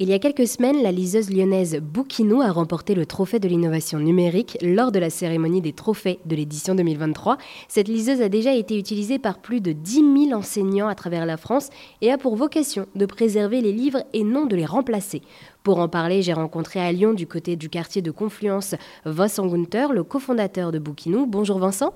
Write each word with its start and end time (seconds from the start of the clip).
Il 0.00 0.08
y 0.08 0.12
a 0.12 0.20
quelques 0.20 0.46
semaines, 0.46 0.80
la 0.80 0.92
liseuse 0.92 1.28
lyonnaise 1.28 1.80
Bouquinou 1.82 2.40
a 2.40 2.52
remporté 2.52 2.94
le 2.94 3.04
trophée 3.04 3.40
de 3.40 3.48
l'innovation 3.48 3.98
numérique 3.98 4.56
lors 4.62 4.92
de 4.92 5.00
la 5.00 5.10
cérémonie 5.10 5.60
des 5.60 5.72
trophées 5.72 6.20
de 6.24 6.36
l'édition 6.36 6.76
2023. 6.76 7.36
Cette 7.66 7.88
liseuse 7.88 8.22
a 8.22 8.28
déjà 8.28 8.54
été 8.54 8.78
utilisée 8.78 9.18
par 9.18 9.40
plus 9.40 9.60
de 9.60 9.72
10 9.72 10.28
000 10.28 10.38
enseignants 10.38 10.86
à 10.86 10.94
travers 10.94 11.26
la 11.26 11.36
France 11.36 11.70
et 12.00 12.12
a 12.12 12.16
pour 12.16 12.36
vocation 12.36 12.86
de 12.94 13.06
préserver 13.06 13.60
les 13.60 13.72
livres 13.72 14.04
et 14.12 14.22
non 14.22 14.46
de 14.46 14.54
les 14.54 14.66
remplacer. 14.66 15.20
Pour 15.64 15.80
en 15.80 15.88
parler, 15.88 16.22
j'ai 16.22 16.32
rencontré 16.32 16.78
à 16.78 16.92
Lyon, 16.92 17.12
du 17.12 17.26
côté 17.26 17.56
du 17.56 17.68
quartier 17.68 18.00
de 18.00 18.12
Confluence, 18.12 18.76
Vincent 19.04 19.48
Gunther, 19.48 19.92
le 19.92 20.04
cofondateur 20.04 20.70
de 20.70 20.78
Bouquinou. 20.78 21.26
Bonjour 21.26 21.58
Vincent. 21.58 21.92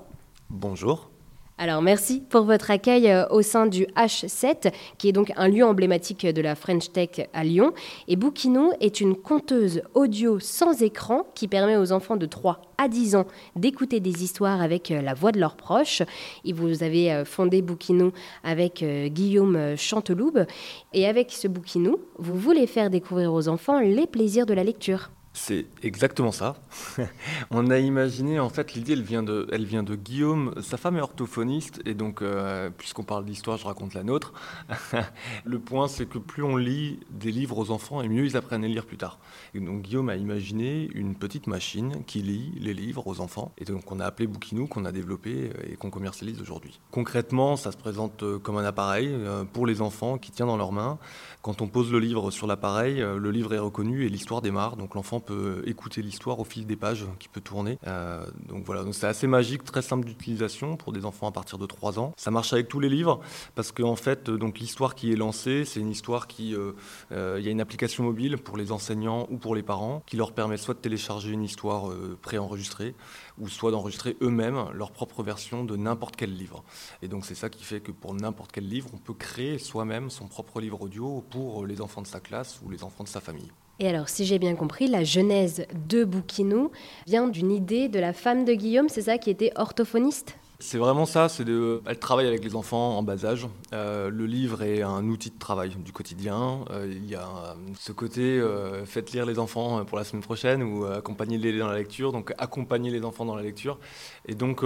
Bonjour. 0.49 1.12
Alors 1.59 1.83
merci 1.83 2.19
pour 2.19 2.45
votre 2.45 2.71
accueil 2.71 3.11
euh, 3.11 3.27
au 3.29 3.43
sein 3.43 3.67
du 3.67 3.83
H7, 3.95 4.73
qui 4.97 5.09
est 5.09 5.11
donc 5.11 5.31
un 5.37 5.47
lieu 5.47 5.63
emblématique 5.63 6.25
de 6.25 6.41
la 6.41 6.55
French 6.55 6.91
Tech 6.91 7.29
à 7.31 7.43
Lyon. 7.43 7.73
Et 8.07 8.15
Bouquinou 8.15 8.71
est 8.81 8.99
une 8.99 9.15
conteuse 9.15 9.83
audio 9.93 10.39
sans 10.39 10.81
écroc 10.81 11.27
qui 11.35 11.47
permet 11.47 11.77
aux 11.77 11.91
enfants 11.91 12.17
de 12.17 12.25
3 12.25 12.59
à 12.79 12.87
10 12.87 13.15
ans 13.15 13.27
d'écouter 13.55 13.99
des 13.99 14.23
histoires 14.23 14.61
avec 14.63 14.89
euh, 14.89 15.03
la 15.03 15.13
voix 15.13 15.31
de 15.31 15.39
leurs 15.39 15.55
proches. 15.55 16.01
Et 16.43 16.53
vous 16.53 16.81
avez 16.81 17.13
euh, 17.13 17.23
fondé 17.23 17.61
Bouquinou 17.61 18.13
avec 18.43 18.83
Guillaume 18.83 19.77
Chanteloube. 19.77 20.47
Et 20.93 21.05
avec 21.05 21.31
ce 21.31 21.47
Bouquinou, 21.47 21.99
vous 22.17 22.35
voulez 22.35 22.65
faire 22.65 22.89
découvrir 22.89 23.31
aux 23.31 23.47
enfants 23.47 23.79
les 23.79 24.07
plaisirs 24.07 24.47
de 24.47 24.55
la 24.55 24.63
lecture. 24.63 25.11
C'est 25.35 25.65
exactement 25.81 26.31
ça. 26.31 26.57
on 27.49 27.71
a 27.71 27.79
imaginé, 27.79 28.39
en 28.39 28.49
fait, 28.49 28.75
l'idée, 28.75 28.93
elle 28.93 29.01
vient 29.01 29.23
de, 29.23 29.47
elle 29.51 29.65
vient 29.65 29.81
de 29.81 29.95
Guillaume. 29.95 30.53
Sa 30.61 30.77
femme 30.77 30.95
est 30.95 31.01
orthophoniste, 31.01 31.81
et 31.85 31.95
donc, 31.95 32.21
euh, 32.21 32.69
puisqu'on 32.77 33.03
parle 33.03 33.25
d'histoire, 33.25 33.57
je 33.57 33.65
raconte 33.65 33.95
la 33.95 34.03
nôtre. 34.03 34.33
le 35.43 35.57
point, 35.57 35.87
c'est 35.87 36.05
que 36.05 36.19
plus 36.19 36.43
on 36.43 36.55
lit 36.55 36.99
des 37.09 37.31
livres 37.31 37.57
aux 37.57 37.71
enfants, 37.71 38.03
et 38.03 38.09
mieux 38.09 38.25
ils 38.25 38.37
apprennent 38.37 38.63
à 38.63 38.67
lire 38.67 38.85
plus 38.85 38.97
tard. 38.97 39.17
Et 39.55 39.59
donc, 39.59 39.81
Guillaume 39.81 40.09
a 40.09 40.17
imaginé 40.17 40.87
une 40.93 41.15
petite 41.15 41.47
machine 41.47 42.03
qui 42.05 42.21
lit 42.21 42.53
les 42.59 42.75
livres 42.75 43.07
aux 43.07 43.19
enfants, 43.19 43.53
et 43.57 43.65
donc 43.65 43.91
on 43.91 43.99
a 43.99 44.05
appelé 44.05 44.27
Bouquinou, 44.27 44.67
qu'on 44.67 44.85
a 44.85 44.91
développé 44.91 45.49
et 45.67 45.75
qu'on 45.77 45.89
commercialise 45.89 46.39
aujourd'hui. 46.41 46.79
Concrètement, 46.91 47.55
ça 47.55 47.71
se 47.71 47.77
présente 47.77 48.21
euh, 48.21 48.37
comme 48.37 48.57
un 48.57 48.65
appareil 48.65 49.09
euh, 49.11 49.45
pour 49.45 49.65
les 49.65 49.81
enfants 49.81 50.19
qui 50.19 50.29
tient 50.29 50.45
dans 50.45 50.57
leurs 50.57 50.71
mains. 50.71 50.99
Quand 51.41 51.61
on 51.61 51.67
pose 51.67 51.91
le 51.91 51.99
livre 51.99 52.29
sur 52.29 52.45
l'appareil, 52.45 52.99
le 52.99 53.31
livre 53.31 53.53
est 53.53 53.59
reconnu 53.59 54.05
et 54.05 54.09
l'histoire 54.09 54.41
démarre. 54.41 54.77
Donc 54.77 54.95
l'enfant 54.95 55.19
peut 55.23 55.63
écouter 55.65 56.01
l'histoire 56.01 56.39
au 56.39 56.43
fil 56.43 56.65
des 56.65 56.75
pages 56.75 57.05
qui 57.19 57.27
peut 57.27 57.41
tourner. 57.41 57.77
Euh, 57.87 58.25
donc 58.47 58.65
voilà, 58.65 58.83
c'est 58.91 59.07
assez 59.07 59.27
magique, 59.27 59.63
très 59.63 59.81
simple 59.81 60.05
d'utilisation 60.05 60.77
pour 60.77 60.93
des 60.93 61.05
enfants 61.05 61.27
à 61.27 61.31
partir 61.31 61.57
de 61.57 61.65
3 61.65 61.99
ans. 61.99 62.13
Ça 62.17 62.31
marche 62.31 62.53
avec 62.53 62.67
tous 62.67 62.79
les 62.79 62.89
livres 62.89 63.19
parce 63.55 63.71
qu'en 63.71 63.95
fait, 63.95 64.29
donc 64.29 64.59
l'histoire 64.59 64.95
qui 64.95 65.11
est 65.11 65.15
lancée, 65.15 65.65
c'est 65.65 65.79
une 65.79 65.91
histoire 65.91 66.27
qui, 66.27 66.55
euh, 66.55 66.73
euh, 67.11 67.37
il 67.39 67.45
y 67.45 67.47
a 67.47 67.51
une 67.51 67.61
application 67.61 68.03
mobile 68.03 68.37
pour 68.37 68.57
les 68.57 68.71
enseignants 68.71 69.27
ou 69.29 69.37
pour 69.37 69.55
les 69.55 69.63
parents 69.63 70.03
qui 70.05 70.17
leur 70.17 70.33
permet 70.33 70.57
soit 70.57 70.73
de 70.73 70.79
télécharger 70.79 71.31
une 71.31 71.43
histoire 71.43 71.89
préenregistrée 72.21 72.95
ou 73.39 73.47
soit 73.47 73.71
d'enregistrer 73.71 74.17
eux-mêmes 74.21 74.65
leur 74.73 74.91
propre 74.91 75.23
version 75.23 75.63
de 75.63 75.75
n'importe 75.75 76.15
quel 76.15 76.35
livre. 76.35 76.63
Et 77.01 77.07
donc 77.07 77.25
c'est 77.25 77.35
ça 77.35 77.49
qui 77.49 77.63
fait 77.63 77.79
que 77.79 77.91
pour 77.91 78.13
n'importe 78.13 78.51
quel 78.51 78.67
livre, 78.67 78.89
on 78.93 78.97
peut 78.97 79.13
créer 79.13 79.57
soi-même 79.57 80.09
son 80.09 80.27
propre 80.27 80.59
livre 80.59 80.81
audio 80.81 81.23
pour 81.29 81.65
les 81.65 81.81
enfants 81.81 82.01
de 82.01 82.07
sa 82.07 82.19
classe 82.19 82.59
ou 82.63 82.69
les 82.69 82.83
enfants 82.83 83.03
de 83.03 83.09
sa 83.09 83.21
famille. 83.21 83.51
Et 83.79 83.87
alors, 83.87 84.07
si 84.07 84.25
j'ai 84.25 84.39
bien 84.39 84.55
compris, 84.55 84.87
la 84.87 85.03
genèse 85.03 85.65
de 85.89 86.03
Bouquinou 86.03 86.71
vient 87.07 87.27
d'une 87.27 87.51
idée 87.51 87.89
de 87.89 87.99
la 87.99 88.13
femme 88.13 88.45
de 88.45 88.53
Guillaume, 88.53 88.87
c'est 88.87 89.03
ça, 89.03 89.17
qui 89.17 89.29
était 89.29 89.51
orthophoniste? 89.55 90.37
C'est 90.65 90.77
vraiment 90.77 91.05
ça, 91.05 91.27
elle 91.39 91.99
travaille 91.99 92.25
avec 92.25 92.41
les 92.41 92.55
enfants 92.55 92.97
en 92.97 93.03
bas 93.03 93.25
âge. 93.25 93.49
Euh, 93.73 94.09
le 94.09 94.25
livre 94.25 94.61
est 94.61 94.81
un 94.81 95.03
outil 95.09 95.29
de 95.29 95.37
travail 95.37 95.75
du 95.75 95.91
quotidien. 95.91 96.63
Euh, 96.69 96.87
il 96.89 97.05
y 97.05 97.15
a 97.15 97.27
euh, 97.27 97.53
ce 97.77 97.91
côté, 97.91 98.41
faites 98.85 99.11
lire 99.11 99.25
les 99.25 99.39
enfants 99.39 99.83
pour 99.83 99.97
la 99.97 100.05
semaine 100.05 100.23
prochaine 100.23 100.63
ou 100.63 100.85
accompagnez-les 100.85 101.59
dans 101.59 101.67
la 101.67 101.75
lecture, 101.75 102.13
donc 102.13 102.33
accompagner 102.37 102.91
les 102.91 103.03
enfants 103.03 103.25
dans 103.25 103.35
la 103.35 103.43
lecture. 103.43 103.77
Et 104.25 104.35
donc 104.35 104.63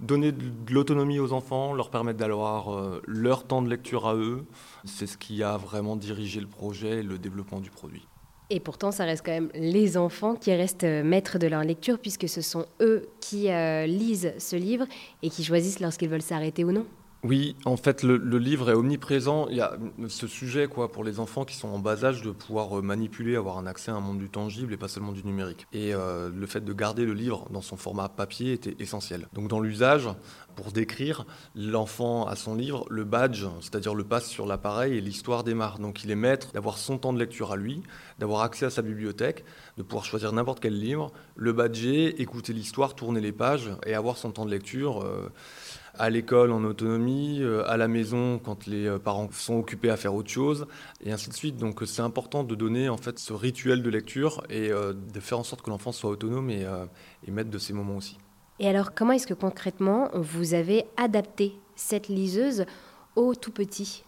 donner 0.00 0.32
de 0.32 0.74
l'autonomie 0.74 1.18
aux 1.18 1.32
enfants, 1.32 1.72
leur 1.72 1.88
permettre 1.88 2.18
d'avoir 2.18 3.00
leur 3.06 3.46
temps 3.46 3.62
de 3.62 3.70
lecture 3.70 4.06
à 4.06 4.14
eux, 4.16 4.44
c'est 4.84 5.06
ce 5.06 5.16
qui 5.16 5.42
a 5.42 5.56
vraiment 5.56 5.96
dirigé 5.96 6.40
le 6.40 6.46
projet 6.46 6.98
et 6.98 7.02
le 7.02 7.16
développement 7.16 7.60
du 7.60 7.70
produit. 7.70 8.06
Et 8.50 8.60
pourtant, 8.60 8.90
ça 8.90 9.04
reste 9.04 9.24
quand 9.26 9.32
même 9.32 9.50
les 9.54 9.98
enfants 9.98 10.34
qui 10.34 10.54
restent 10.54 10.84
euh, 10.84 11.02
maîtres 11.04 11.38
de 11.38 11.46
leur 11.46 11.62
lecture, 11.64 11.98
puisque 11.98 12.28
ce 12.28 12.40
sont 12.40 12.64
eux 12.80 13.06
qui 13.20 13.50
euh, 13.50 13.86
lisent 13.86 14.32
ce 14.38 14.56
livre 14.56 14.86
et 15.22 15.28
qui 15.28 15.44
choisissent 15.44 15.80
lorsqu'ils 15.80 16.08
veulent 16.08 16.22
s'arrêter 16.22 16.64
ou 16.64 16.72
non. 16.72 16.86
Oui, 17.24 17.56
en 17.64 17.76
fait, 17.76 18.02
le, 18.02 18.16
livre 18.38 18.70
est 18.70 18.74
omniprésent. 18.74 19.48
Il 19.48 19.56
y 19.56 19.60
a 19.60 19.76
ce 20.08 20.26
sujet, 20.26 20.68
quoi, 20.68 20.92
pour 20.92 21.02
les 21.02 21.18
enfants 21.18 21.44
qui 21.44 21.56
sont 21.56 21.68
en 21.68 21.78
bas 21.78 22.04
âge, 22.04 22.22
de 22.22 22.30
pouvoir 22.30 22.78
euh, 22.78 22.82
manipuler, 22.82 23.36
avoir 23.36 23.58
un 23.58 23.66
accès 23.66 23.90
à 23.90 23.94
un 23.94 24.00
monde 24.00 24.18
du 24.18 24.30
tangible 24.30 24.72
et 24.72 24.76
pas 24.76 24.88
seulement 24.88 25.12
du 25.12 25.24
numérique. 25.24 25.66
Et 25.72 25.92
le 25.92 26.46
fait 26.46 26.64
de 26.64 26.72
garder 26.72 27.04
le 27.04 27.14
livre 27.14 27.48
dans 27.50 27.62
son 27.62 27.76
format 27.76 28.08
papier 28.08 28.52
était 28.52 28.76
essentiel. 28.78 29.28
Donc, 29.32 29.48
dans 29.48 29.60
l'usage, 29.60 30.08
pour 30.58 30.72
décrire, 30.72 31.24
l'enfant 31.54 32.26
a 32.26 32.34
son 32.34 32.56
livre, 32.56 32.84
le 32.90 33.04
badge, 33.04 33.46
c'est-à-dire 33.60 33.94
le 33.94 34.02
passe 34.02 34.26
sur 34.26 34.44
l'appareil 34.44 34.96
et 34.96 35.00
l'histoire 35.00 35.44
démarre. 35.44 35.78
Donc 35.78 36.02
il 36.02 36.10
est 36.10 36.16
maître 36.16 36.50
d'avoir 36.50 36.78
son 36.78 36.98
temps 36.98 37.12
de 37.12 37.18
lecture 37.20 37.52
à 37.52 37.56
lui, 37.56 37.84
d'avoir 38.18 38.42
accès 38.42 38.66
à 38.66 38.70
sa 38.70 38.82
bibliothèque, 38.82 39.44
de 39.76 39.84
pouvoir 39.84 40.04
choisir 40.04 40.32
n'importe 40.32 40.58
quel 40.58 40.76
livre, 40.76 41.12
le 41.36 41.52
badger, 41.52 42.20
écouter 42.20 42.52
l'histoire, 42.52 42.96
tourner 42.96 43.20
les 43.20 43.30
pages 43.30 43.70
et 43.86 43.94
avoir 43.94 44.16
son 44.16 44.32
temps 44.32 44.46
de 44.46 44.50
lecture. 44.50 45.04
Euh, 45.04 45.28
à 45.98 46.10
l'école 46.10 46.52
en 46.52 46.64
autonomie, 46.64 47.38
euh, 47.40 47.68
à 47.68 47.76
la 47.76 47.88
maison 47.88 48.38
quand 48.38 48.66
les 48.66 48.86
euh, 48.86 48.98
parents 48.98 49.28
sont 49.32 49.56
occupés 49.56 49.90
à 49.90 49.96
faire 49.96 50.14
autre 50.14 50.30
chose, 50.30 50.66
et 51.04 51.12
ainsi 51.12 51.28
de 51.28 51.34
suite. 51.34 51.56
Donc 51.56 51.82
c'est 51.86 52.02
important 52.02 52.44
de 52.44 52.54
donner 52.54 52.88
en 52.88 52.96
fait 52.96 53.18
ce 53.18 53.32
rituel 53.32 53.82
de 53.82 53.90
lecture 53.90 54.42
et 54.50 54.68
de 54.70 55.20
faire 55.20 55.38
en 55.38 55.44
sorte 55.44 55.62
que 55.62 55.70
l'enfant 55.70 55.92
soit 55.92 56.10
autonome 56.10 56.50
et, 56.50 56.66
et 57.26 57.30
maître 57.30 57.50
de 57.50 57.58
ces 57.58 57.72
moments 57.72 57.96
aussi. 57.96 58.18
Et 58.58 58.68
alors, 58.68 58.94
comment 58.94 59.12
est-ce 59.12 59.26
que 59.26 59.34
concrètement 59.34 60.10
vous 60.14 60.54
avez 60.54 60.84
adapté 60.96 61.54
cette 61.76 62.08
liseuse 62.08 62.66
au 63.16 63.34
tout 63.34 63.52
petit 63.52 64.04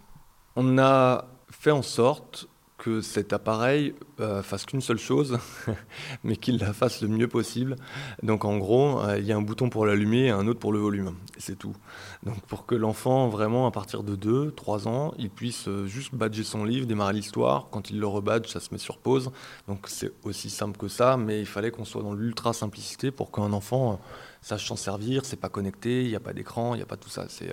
On 0.57 0.79
a 0.79 1.27
fait 1.51 1.71
en 1.71 1.83
sorte 1.83 2.49
que 2.81 3.03
cet 3.03 3.35
appareil 3.35 3.95
euh, 4.21 4.43
fasse 4.43 4.65
qu'une 4.65 4.81
seule 4.81 4.99
chose, 4.99 5.39
mais 6.25 6.37
qu'il 6.37 6.59
la 6.59 6.73
fasse 6.73 7.03
le 7.03 7.09
mieux 7.09 7.29
possible. 7.29 7.77
Donc 8.23 8.47
en 8.47 8.57
gros, 8.57 9.01
euh, 9.01 9.19
il 9.19 9.27
y 9.27 9.33
a 9.33 9.37
un 9.37 9.43
bouton 9.43 9.69
pour 9.69 9.85
l'allumer 9.85 10.27
et 10.27 10.31
un 10.31 10.49
autre 10.49 10.59
pour 10.59 10.73
le 10.73 10.79
volume. 10.79 11.15
C'est 11.37 11.59
tout. 11.59 11.77
Donc 12.23 12.41
pour 12.47 12.65
que 12.65 12.75
l'enfant, 12.75 13.29
vraiment 13.29 13.67
à 13.67 13.71
partir 13.71 14.03
de 14.03 14.17
2, 14.17 14.53
3 14.53 14.89
ans, 14.89 15.13
il 15.19 15.29
puisse 15.29 15.69
euh, 15.69 15.87
juste 15.87 16.15
badger 16.15 16.43
son 16.43 16.65
livre, 16.65 16.87
démarrer 16.87 17.13
l'histoire. 17.13 17.69
Quand 17.71 17.91
il 17.91 18.01
le 18.01 18.07
rebadge, 18.07 18.49
ça 18.49 18.61
se 18.61 18.71
met 18.73 18.79
sur 18.79 18.97
pause. 18.97 19.31
Donc 19.69 19.87
c'est 19.87 20.13
aussi 20.25 20.49
simple 20.49 20.79
que 20.79 20.89
ça, 20.89 21.19
mais 21.19 21.39
il 21.39 21.47
fallait 21.47 21.71
qu'on 21.71 21.85
soit 21.85 22.03
dans 22.03 22.15
l'ultra 22.15 22.55
simplicité 22.55 23.11
pour 23.11 23.31
qu'un 23.31 23.53
enfant 23.53 24.01
sache 24.41 24.67
s'en 24.67 24.77
servir. 24.77 25.27
C'est 25.27 25.37
pas 25.37 25.51
connecté, 25.51 26.05
il 26.05 26.09
n'y 26.09 26.17
a 26.17 26.21
pas 26.21 26.33
d'écran, 26.33 26.75
il 26.75 26.79
n'y 26.79 26.83
a 26.83 26.87
pas 26.87 26.97
tout 26.97 27.11
ça. 27.11 27.27
C'est 27.29 27.51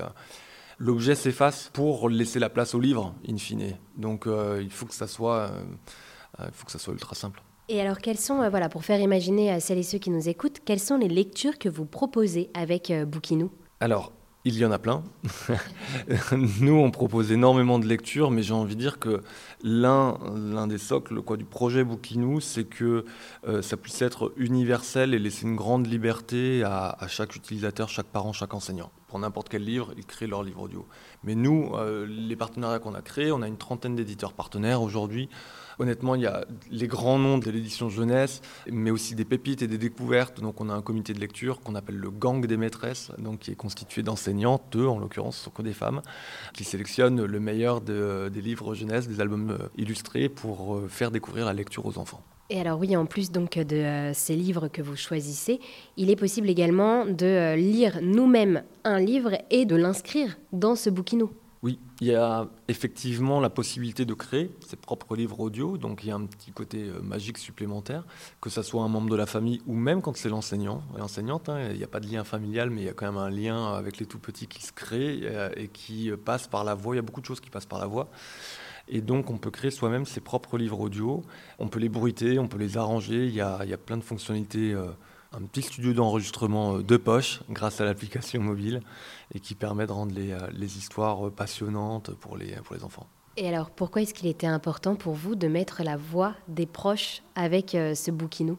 l'objet 0.80 1.16
s'efface 1.16 1.70
pour 1.74 2.10
laisser 2.10 2.40
la 2.40 2.50
place 2.50 2.76
au 2.76 2.80
livre, 2.80 3.14
in 3.28 3.38
fine. 3.38 3.78
Donc 3.98 4.28
euh, 4.28 4.60
il 4.62 4.72
faut 4.72 4.86
que 4.86 4.94
ça 4.94 5.08
soit, 5.08 5.38
euh, 5.38 5.64
euh, 6.40 6.46
il 6.48 6.54
faut 6.54 6.66
que 6.66 6.72
ça 6.72 6.80
soit 6.80 6.94
ultra 6.94 7.16
simple. 7.16 7.42
Et 7.70 7.82
alors, 7.82 7.98
quelles 7.98 8.20
sont, 8.20 8.50
voilà, 8.50 8.70
pour 8.70 8.86
faire 8.86 9.02
imaginer 9.02 9.52
à 9.52 9.60
celles 9.60 9.80
et 9.80 9.84
ceux 9.84 9.98
qui 9.98 10.10
nous 10.10 10.30
écoutent, 10.30 10.62
quelles 10.64 10.80
sont 10.80 10.98
les 10.98 11.10
lectures 11.10 11.58
que 11.58 11.68
vous 11.68 11.86
proposez 11.86 12.50
avec 12.54 12.94
Bouquinou? 13.06 13.52
Alors, 13.82 14.14
il 14.46 14.58
y 14.58 14.64
en 14.64 14.72
a 14.72 14.80
plein. 14.80 15.04
Nous, 16.62 16.76
on 16.76 16.92
propose 16.92 17.34
énormément 17.34 17.78
de 17.78 17.86
lectures, 17.86 18.32
mais 18.32 18.42
j'ai 18.42 18.54
envie 18.54 18.78
de 18.78 18.80
dire 18.80 19.00
que 19.00 19.22
l'un, 19.64 20.18
l'un 20.34 20.68
des 20.68 20.78
socles 20.78 21.22
quoi, 21.22 21.36
du 21.36 21.44
projet 21.44 21.84
Bouquinou, 21.84 22.40
c'est 22.40 22.64
que 22.64 23.04
ça 23.62 23.76
puisse 23.76 24.02
être 24.02 24.32
universel 24.38 25.14
et 25.14 25.20
laisser 25.20 25.46
une 25.46 25.58
grande 25.58 25.88
liberté 25.88 26.64
à, 26.64 26.96
à 26.98 27.10
chaque 27.10 27.36
utilisateur, 27.36 27.90
chaque 27.90 28.08
parent, 28.08 28.32
chaque 28.32 28.54
enseignant 28.54 28.92
pour 29.08 29.20
n'importe 29.20 29.50
quel 29.50 29.64
livre, 29.64 29.94
ils 29.98 30.06
créent 30.06 30.28
leur 30.28 30.44
livre 30.44 30.62
audio. 30.62 30.86
Mais 31.24 31.34
nous, 31.34 31.72
euh, 31.76 32.06
les 32.06 32.36
partenariats 32.36 32.80
qu'on 32.80 32.94
a 32.94 33.02
créés, 33.02 33.32
on 33.32 33.42
a 33.42 33.48
une 33.48 33.58
trentaine 33.58 33.96
d'éditeurs 33.96 34.34
partenaires 34.34 34.82
aujourd'hui. 34.82 35.30
Honnêtement, 35.80 36.16
il 36.16 36.22
y 36.22 36.26
a 36.26 36.46
les 36.72 36.88
grands 36.88 37.20
noms 37.20 37.38
de 37.38 37.50
l'édition 37.50 37.90
jeunesse, 37.90 38.42
mais 38.70 38.92
aussi 38.92 39.16
des 39.16 39.26
pépites 39.26 39.62
et 39.62 39.68
des 39.68 39.78
découvertes. 39.78 40.42
Donc, 40.42 40.60
on 40.60 40.70
a 40.70 40.74
un 40.74 40.82
comité 40.82 41.14
de 41.14 41.20
lecture 41.20 41.62
qu'on 41.62 41.76
appelle 41.76 41.98
le 41.98 42.10
Gang 42.10 42.46
des 42.46 42.58
maîtresses, 42.58 43.12
donc 43.18 43.40
qui 43.40 43.52
est 43.52 43.56
constitué 43.56 44.04
d'enseignantes, 44.04 44.64
deux 44.72 44.88
en 44.88 44.98
l'occurrence, 44.98 45.38
sont 45.38 45.52
que 45.52 45.62
des 45.62 45.74
femmes, 45.74 46.02
qui 46.54 46.64
sélectionnent 46.64 47.24
le 47.24 47.40
meilleur 47.40 47.82
des 47.82 48.42
livres 48.42 48.74
jeunesse, 48.74 49.08
des 49.08 49.22
albums 49.22 49.52
euh, 49.52 49.70
illustrés 49.78 50.30
pour 50.30 50.76
euh, 50.76 50.88
faire 50.88 51.12
découvrir 51.12 51.46
la 51.46 51.54
lecture 51.54 51.86
aux 51.86 51.98
enfants. 51.98 52.24
Et 52.50 52.62
alors 52.62 52.80
oui, 52.80 52.96
en 52.96 53.06
plus 53.06 53.32
donc 53.32 53.58
de 53.58 53.76
euh, 53.76 54.14
ces 54.14 54.36
livres 54.36 54.70
que 54.70 54.82
vous 54.82 54.96
choisissez, 54.96 55.60
il 55.98 56.10
est 56.10 56.16
possible 56.16 56.50
également 56.50 57.06
de 57.06 57.26
euh, 57.26 57.56
lire 57.58 58.00
nous-mêmes 58.02 58.64
un 58.86 59.00
livre 59.00 59.32
et 59.52 59.66
de 59.66 59.76
l'inscrire 59.76 60.38
dans 60.54 60.76
ce 60.76 60.90
bouquinot. 60.90 61.30
Oui, 61.62 61.78
il 62.00 62.08
y 62.08 62.16
a 62.16 62.48
effectivement 62.70 63.42
la 63.42 63.50
possibilité 63.50 64.06
de 64.06 64.14
créer 64.14 64.50
ses 64.66 64.78
propres 64.78 65.18
livres 65.18 65.42
audio, 65.42 65.78
donc 65.78 66.04
il 66.04 66.08
y 66.08 66.12
a 66.12 66.16
un 66.16 66.26
petit 66.26 66.52
côté 66.52 66.84
euh, 66.84 67.02
magique 67.02 67.38
supplémentaire, 67.38 68.06
que 68.40 68.50
ce 68.50 68.62
soit 68.62 68.82
un 68.82 68.88
membre 68.88 69.10
de 69.10 69.18
la 69.18 69.26
famille 69.26 69.62
ou 69.68 69.74
même 69.74 70.02
quand 70.02 70.16
c'est 70.16 70.30
l'enseignant, 70.30 70.84
l'enseignante, 70.98 71.50
hein, 71.50 71.68
il 71.72 71.78
n'y 71.78 71.84
a 71.84 71.88
pas 71.88 72.00
de 72.00 72.08
lien 72.08 72.24
familial, 72.24 72.70
mais 72.70 72.84
il 72.84 72.86
y 72.86 72.90
a 72.90 72.94
quand 72.94 73.08
même 73.08 73.22
un 73.22 73.30
lien 73.30 73.74
avec 73.74 73.98
les 73.98 74.06
tout 74.06 74.20
petits 74.20 74.48
qui 74.48 74.64
se 74.64 74.72
crée 74.72 75.20
et 75.58 75.68
qui 75.68 76.12
passe 76.24 76.48
par 76.48 76.64
la 76.64 76.76
voix, 76.76 76.96
il 76.96 77.00
y 77.00 77.00
a 77.00 77.02
beaucoup 77.04 77.22
de 77.22 77.26
choses 77.26 77.42
qui 77.42 77.50
passent 77.50 77.66
par 77.66 77.80
la 77.80 77.88
voix. 77.88 78.08
Et 78.90 79.02
donc, 79.02 79.30
on 79.30 79.38
peut 79.38 79.52
créer 79.52 79.72
soi-même 79.72 80.06
ses 80.06 80.22
propres 80.22 80.58
livres 80.58 80.80
audio. 80.80 81.24
On 81.60 81.68
peut 81.68 81.80
les 81.80 81.90
bruiter, 81.90 82.40
on 82.40 82.48
peut 82.48 82.58
les 82.58 82.78
arranger. 82.78 83.26
Il 83.26 83.34
y 83.34 83.42
a, 83.42 83.60
il 83.64 83.70
y 83.70 83.74
a 83.74 83.78
plein 83.78 83.98
de 83.98 84.04
fonctionnalités. 84.04 84.74
Euh, 84.74 84.88
un 85.34 85.42
petit 85.42 85.62
studio 85.62 85.92
d'enregistrement 85.94 86.78
euh, 86.78 86.84
de 86.84 86.98
poche 86.98 87.42
grâce 87.50 87.82
à 87.82 87.86
l'application 87.86 88.42
mobile 88.42 88.82
et 89.34 89.40
qui 89.40 89.56
permet 89.56 89.86
de 89.86 89.92
rendre 89.92 90.16
les, 90.16 90.36
les 90.54 90.78
histoires 90.78 91.30
passionnantes 91.32 92.12
pour 92.12 92.38
les, 92.38 92.56
pour 92.64 92.76
les 92.76 92.84
enfants. 92.84 93.08
Et 93.36 93.48
alors, 93.48 93.70
pourquoi 93.70 94.02
est-ce 94.02 94.14
qu'il 94.14 94.28
était 94.28 94.48
important 94.48 94.96
pour 94.96 95.14
vous 95.14 95.36
de 95.36 95.48
mettre 95.48 95.84
la 95.84 95.98
voix 95.98 96.34
des 96.48 96.66
proches 96.66 97.22
avec 97.36 97.72
ce 97.72 98.10
bouquinou 98.10 98.58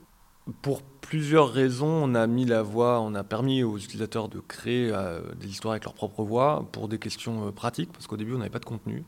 pour 0.62 0.82
plusieurs 0.82 1.50
raisons, 1.50 1.86
on 1.86 2.14
a 2.14 2.26
mis 2.26 2.44
la 2.44 2.62
voix, 2.62 3.00
on 3.00 3.14
a 3.14 3.24
permis 3.24 3.62
aux 3.62 3.78
utilisateurs 3.78 4.28
de 4.28 4.40
créer 4.40 4.90
euh, 4.92 5.20
des 5.40 5.48
histoires 5.48 5.72
avec 5.72 5.84
leur 5.84 5.94
propre 5.94 6.22
voix 6.22 6.68
pour 6.72 6.88
des 6.88 6.98
questions 6.98 7.48
euh, 7.48 7.50
pratiques, 7.50 7.92
parce 7.92 8.06
qu'au 8.06 8.16
début 8.16 8.34
on 8.34 8.38
n'avait 8.38 8.50
pas 8.50 8.58
de 8.58 8.64
contenu. 8.64 9.04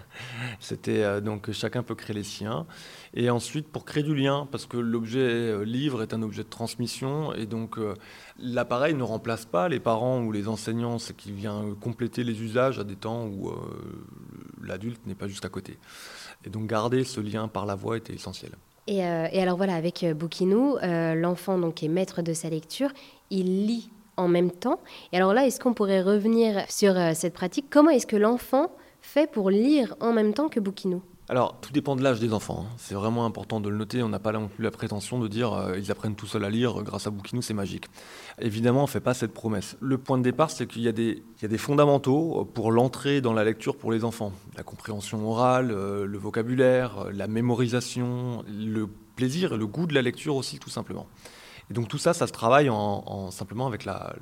C'était 0.60 1.02
euh, 1.02 1.20
donc 1.20 1.50
chacun 1.52 1.82
peut 1.82 1.94
créer 1.94 2.14
les 2.14 2.24
siens. 2.24 2.66
Et 3.12 3.28
ensuite 3.30 3.68
pour 3.68 3.84
créer 3.84 4.02
du 4.02 4.14
lien, 4.14 4.48
parce 4.50 4.66
que 4.66 4.76
l'objet 4.76 5.64
livre 5.64 6.02
est 6.02 6.14
un 6.14 6.22
objet 6.22 6.44
de 6.44 6.48
transmission, 6.48 7.34
et 7.34 7.46
donc 7.46 7.78
l'appareil 8.38 8.94
ne 8.94 9.02
remplace 9.02 9.44
pas 9.44 9.68
les 9.68 9.80
parents 9.80 10.22
ou 10.22 10.32
les 10.32 10.48
enseignants, 10.48 10.98
c'est 10.98 11.14
qu'il 11.14 11.34
vient 11.34 11.74
compléter 11.80 12.24
les 12.24 12.42
usages 12.42 12.78
à 12.78 12.84
des 12.84 12.96
temps 12.96 13.26
où 13.26 13.52
l'adulte 14.62 15.06
n'est 15.06 15.14
pas 15.14 15.28
juste 15.28 15.44
à 15.44 15.48
côté. 15.48 15.78
Et 16.44 16.50
donc 16.50 16.66
garder 16.66 17.04
ce 17.04 17.20
lien 17.20 17.48
par 17.48 17.66
la 17.66 17.74
voix 17.74 17.96
était 17.96 18.14
essentiel. 18.14 18.52
Euh, 18.90 19.28
et, 19.32 19.40
alors 19.42 19.56
voilà, 19.56 19.74
avec 19.74 20.02
euh, 20.02 20.14
Boukinou, 20.14 20.76
euh, 20.76 21.14
l'enfant 21.14 21.58
donc 21.58 21.82
est 21.82 21.88
maître 21.88 22.22
de 22.22 22.32
sa 22.32 22.50
lecture, 22.50 22.90
il 23.30 23.66
lit 23.66 23.90
en 24.16 24.28
même 24.28 24.50
temps. 24.50 24.80
Et 25.12 25.16
alors 25.16 25.34
là, 25.34 25.46
est-ce 25.46 25.58
qu'on 25.58 25.74
pourrait 25.74 26.02
revenir 26.02 26.64
sur 26.68 26.94
cette 27.14 27.34
pratique? 27.34 27.66
Comment 27.70 27.90
est-ce 27.90 28.06
que 28.06 28.16
l'enfant 28.16 28.70
fait 29.00 29.30
pour 29.30 29.50
lire 29.50 29.96
en 30.00 30.12
même 30.12 30.34
temps 30.34 30.48
que 30.48 30.60
Boukinou 30.60 31.02
alors, 31.30 31.58
tout 31.62 31.72
dépend 31.72 31.96
de 31.96 32.02
l'âge 32.02 32.20
des 32.20 32.34
enfants. 32.34 32.66
Hein. 32.68 32.74
C'est 32.76 32.94
vraiment 32.94 33.24
important 33.24 33.58
de 33.58 33.70
le 33.70 33.76
noter. 33.78 34.02
On 34.02 34.10
n'a 34.10 34.18
pas 34.18 34.32
non 34.32 34.48
plus 34.48 34.62
la 34.62 34.70
prétention 34.70 35.18
de 35.18 35.26
dire 35.26 35.54
euh, 35.54 35.78
ils 35.78 35.90
apprennent 35.90 36.16
tout 36.16 36.26
seuls 36.26 36.44
à 36.44 36.50
lire 36.50 36.82
grâce 36.82 37.06
à 37.06 37.10
Bouquinou, 37.10 37.40
c'est 37.40 37.54
magique. 37.54 37.86
Évidemment, 38.38 38.80
on 38.80 38.82
ne 38.82 38.88
fait 38.88 39.00
pas 39.00 39.14
cette 39.14 39.32
promesse. 39.32 39.78
Le 39.80 39.96
point 39.96 40.18
de 40.18 40.22
départ, 40.22 40.50
c'est 40.50 40.66
qu'il 40.66 40.82
y, 40.82 40.88
a 40.88 40.92
des 40.92 41.58
fondamentaux 41.58 42.44
pour 42.52 42.70
l'entrée 42.70 43.22
dans 43.22 43.32
la 43.32 43.42
lecture 43.42 43.76
pour 43.76 43.90
les 43.90 44.04
enfants. 44.04 44.32
La 44.58 44.62
compréhension 44.62 45.26
orale, 45.26 45.70
euh, 45.70 46.04
le 46.04 46.18
vocabulaire, 46.18 47.06
euh, 47.06 47.12
la 47.12 47.26
mémorisation, 47.26 48.44
le 48.46 48.86
plaisir 49.16 49.54
et 49.54 49.56
le 49.56 49.66
goût 49.66 49.86
de 49.86 49.94
la 49.94 50.02
lecture 50.02 50.36
aussi, 50.36 50.58
tout 50.58 50.70
simplement. 50.70 51.06
Et 51.70 51.74
donc 51.74 51.88
tout 51.88 51.98
ça, 51.98 52.12
ça 52.12 52.26
se 52.26 52.32
travaille 52.32 52.68
en, 52.68 53.30
simplement 53.30 53.66
avec 53.66 53.84
la, 53.84 54.14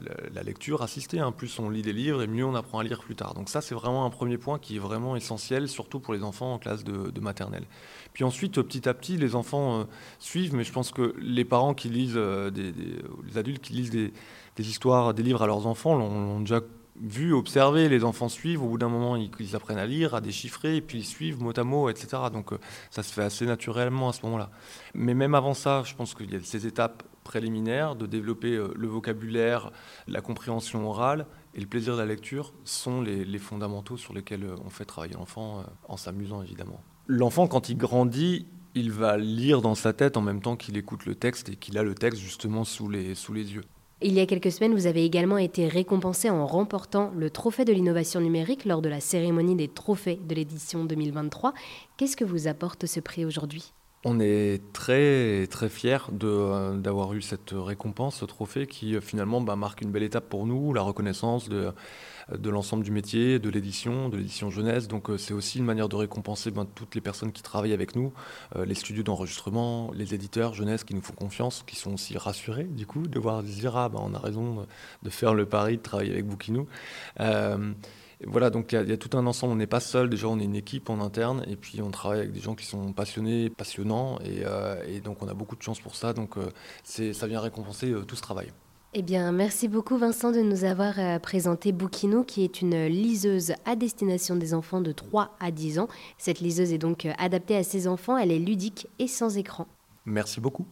lecture 0.44 0.82
assistée. 0.82 1.18
Hein. 1.18 1.32
Plus 1.32 1.58
on 1.58 1.70
lit 1.70 1.82
des 1.82 1.92
livres 1.92 2.22
et 2.22 2.26
mieux 2.26 2.44
on 2.44 2.54
apprend 2.54 2.78
à 2.78 2.84
lire 2.84 3.00
plus 3.00 3.16
tard. 3.16 3.34
Donc 3.34 3.48
ça, 3.48 3.60
c'est 3.60 3.74
vraiment 3.74 4.04
un 4.04 4.10
premier 4.10 4.38
point 4.38 4.58
qui 4.58 4.76
est 4.76 4.80
vraiment 4.80 5.16
essentiel, 5.16 5.68
surtout 5.68 6.00
pour 6.00 6.14
les 6.14 6.22
enfants 6.22 6.54
en 6.54 6.58
classe 6.58 6.84
de, 6.84 7.20
maternelle. 7.20 7.64
Puis 8.12 8.24
ensuite, 8.24 8.60
petit 8.62 8.88
à 8.88 8.94
petit, 8.94 9.16
les 9.16 9.34
enfants 9.34 9.80
euh, 9.80 9.84
suivent, 10.18 10.54
mais 10.54 10.64
je 10.64 10.72
pense 10.72 10.90
que 10.90 11.14
les 11.20 11.44
parents 11.44 11.74
qui 11.74 11.88
lisent, 11.88 12.14
euh, 12.16 12.50
les 12.52 13.38
adultes 13.38 13.62
qui 13.62 13.74
lisent 13.74 13.90
des, 13.90 14.12
histoires, 14.58 15.14
des 15.14 15.22
livres 15.22 15.42
à 15.42 15.46
leurs 15.46 15.66
enfants 15.66 15.94
l'ont 15.94 16.40
déjà 16.40 16.60
vu, 17.00 17.32
observé, 17.32 17.88
les 17.88 18.04
enfants 18.04 18.28
suivent, 18.28 18.62
au 18.62 18.68
bout 18.68 18.78
d'un 18.78 18.88
moment 18.88 19.16
ils, 19.16 19.56
apprennent 19.56 19.78
à 19.78 19.86
lire, 19.86 20.14
à 20.14 20.20
déchiffrer, 20.20 20.76
et 20.76 20.80
puis 20.80 20.98
ils 20.98 21.04
suivent 21.04 21.40
mot 21.40 21.52
à 21.56 21.64
mot, 21.64 21.88
etc. 21.88 22.24
Donc 22.32 22.52
euh, 22.52 22.58
ça 22.90 23.02
se 23.02 23.12
fait 23.12 23.22
assez 23.22 23.46
naturellement 23.46 24.10
à 24.10 24.12
ce 24.12 24.24
moment-là. 24.24 24.50
Mais 24.94 25.14
même 25.14 25.34
avant 25.34 25.54
ça, 25.54 25.82
je 25.84 25.94
pense 25.94 26.14
qu'il 26.14 26.32
y 26.32 26.36
a 26.36 26.40
ces 26.42 26.66
étapes 26.66 27.02
préliminaires 27.22 27.96
de 27.96 28.06
développer 28.06 28.56
euh, 28.56 28.72
le 28.76 28.88
vocabulaire, 28.88 29.70
la 30.06 30.20
compréhension 30.20 30.88
orale 30.88 31.26
et 31.54 31.60
le 31.60 31.66
plaisir 31.66 31.94
de 31.94 32.00
la 32.00 32.06
lecture 32.06 32.52
sont 32.64 33.00
les, 33.00 33.38
fondamentaux 33.38 33.96
sur 33.96 34.14
lesquels 34.14 34.44
euh, 34.44 34.56
on 34.64 34.70
fait 34.70 34.84
travailler 34.84 35.14
l'enfant 35.14 35.64
en 35.88 35.96
s'amusant 35.96 36.42
évidemment. 36.42 36.80
L'enfant, 37.06 37.46
quand 37.46 37.68
il 37.68 37.76
grandit, 37.76 38.46
il 38.74 38.90
va 38.90 39.18
lire 39.18 39.60
dans 39.60 39.74
sa 39.74 39.92
tête 39.92 40.16
en 40.16 40.22
même 40.22 40.40
temps 40.40 40.56
qu'il 40.56 40.76
écoute 40.76 41.04
le 41.04 41.14
texte 41.14 41.48
et 41.48 41.56
qu'il 41.56 41.76
a 41.78 41.82
le 41.82 41.94
texte 41.94 42.20
justement 42.20 42.64
sous 42.64 42.88
les, 42.88 43.14
sous 43.14 43.32
les 43.32 43.54
yeux. 43.54 43.64
Il 44.04 44.14
y 44.14 44.20
a 44.20 44.26
quelques 44.26 44.50
semaines, 44.50 44.74
vous 44.74 44.86
avez 44.86 45.04
également 45.04 45.38
été 45.38 45.68
récompensé 45.68 46.28
en 46.28 46.44
remportant 46.44 47.12
le 47.16 47.30
Trophée 47.30 47.64
de 47.64 47.72
l'innovation 47.72 48.20
numérique 48.20 48.64
lors 48.64 48.82
de 48.82 48.88
la 48.88 48.98
cérémonie 48.98 49.54
des 49.54 49.68
trophées 49.68 50.18
de 50.26 50.34
l'édition 50.34 50.84
2023. 50.84 51.54
Qu'est-ce 51.96 52.16
que 52.16 52.24
vous 52.24 52.48
apporte 52.48 52.86
ce 52.86 52.98
prix 52.98 53.24
aujourd'hui? 53.24 53.72
On 54.04 54.18
est 54.18 54.60
très 54.72 55.46
très 55.46 55.68
fiers 55.68 55.98
euh, 56.24 56.76
d'avoir 56.76 57.14
eu 57.14 57.22
cette 57.22 57.52
récompense, 57.52 58.16
ce 58.16 58.24
trophée 58.24 58.66
qui 58.66 58.96
euh, 58.96 59.00
finalement 59.00 59.40
bah, 59.40 59.54
marque 59.54 59.80
une 59.80 59.92
belle 59.92 60.02
étape 60.02 60.28
pour 60.28 60.46
nous, 60.46 60.72
la 60.72 60.82
reconnaissance 60.82 61.48
de, 61.48 61.72
de 62.36 62.50
l'ensemble 62.50 62.82
du 62.82 62.90
métier, 62.90 63.38
de 63.38 63.48
l'édition, 63.48 64.08
de 64.08 64.16
l'édition 64.16 64.50
jeunesse. 64.50 64.88
Donc 64.88 65.08
euh, 65.08 65.18
c'est 65.18 65.34
aussi 65.34 65.58
une 65.58 65.64
manière 65.64 65.88
de 65.88 65.94
récompenser 65.94 66.50
ben, 66.50 66.66
toutes 66.74 66.96
les 66.96 67.00
personnes 67.00 67.30
qui 67.30 67.42
travaillent 67.42 67.72
avec 67.72 67.94
nous, 67.94 68.12
les 68.56 68.74
studios 68.74 69.02
d'enregistrement, 69.02 69.92
les 69.94 70.14
éditeurs 70.14 70.54
jeunesse 70.54 70.84
qui 70.84 70.94
nous 70.94 71.02
font 71.02 71.14
confiance, 71.14 71.62
qui 71.66 71.76
sont 71.76 71.94
aussi 71.94 72.18
rassurés 72.18 72.64
du 72.64 72.86
coup 72.86 73.06
de 73.06 73.18
voir 73.20 73.42
dire 73.42 73.76
ah 73.76 73.88
ben, 73.88 74.00
on 74.02 74.14
a 74.14 74.18
raison 74.18 74.66
de 75.02 75.10
faire 75.10 75.34
le 75.34 75.46
pari 75.46 75.76
de 75.76 75.82
travailler 75.82 76.12
avec 76.12 76.26
Boukinou 76.26 76.66
voilà, 78.26 78.50
donc 78.50 78.72
il 78.72 78.88
y, 78.88 78.92
a 78.92 78.96
tout 78.96 79.16
un 79.16 79.26
ensemble. 79.26 79.52
On 79.52 79.56
n'est 79.56 79.66
pas 79.66 79.80
seul. 79.80 80.08
Déjà, 80.08 80.28
on 80.28 80.38
est 80.38 80.44
une 80.44 80.54
équipe 80.54 80.90
en 80.90 81.00
interne, 81.00 81.44
et 81.46 81.56
puis 81.56 81.80
on 81.82 81.90
travaille 81.90 82.20
avec 82.20 82.32
des 82.32 82.40
gens 82.40 82.54
qui 82.54 82.66
sont 82.66 82.92
passionnés, 82.92 83.50
passionnants, 83.50 84.18
et, 84.20 84.42
euh, 84.44 85.00
donc 85.00 85.22
on 85.22 85.28
a 85.28 85.34
beaucoup 85.34 85.56
de 85.56 85.62
chance 85.62 85.80
pour 85.80 85.94
ça. 85.94 86.12
Donc 86.12 86.36
euh, 86.36 86.48
ça 86.84 87.26
vient 87.26 87.40
récompenser 87.40 87.90
euh, 87.90 88.02
tout 88.02 88.16
ce 88.16 88.22
travail. 88.22 88.52
Eh 88.94 89.00
bien, 89.00 89.32
merci 89.32 89.68
beaucoup 89.68 89.96
Vincent 89.96 90.32
de 90.32 90.40
nous 90.40 90.64
avoir 90.64 90.96
présenté 91.20 91.72
Boukinou, 91.72 92.24
qui 92.24 92.44
est 92.44 92.60
une 92.60 92.84
liseuse 92.88 93.54
à 93.64 93.74
destination 93.74 94.36
des 94.36 94.52
enfants 94.52 94.82
de 94.82 94.92
3 94.92 95.34
à 95.40 95.50
10 95.50 95.78
ans. 95.78 95.88
Cette 96.18 96.40
liseuse 96.40 96.74
est 96.74 96.78
donc 96.78 97.08
adaptée 97.16 97.56
à 97.56 97.62
ces 97.62 97.88
enfants, 97.88 98.18
elle 98.18 98.30
est 98.30 98.38
ludique 98.38 98.88
et 98.98 99.08
sans 99.08 99.38
écran. 99.38 99.66
Merci 100.04 100.42
beaucoup. 100.42 100.66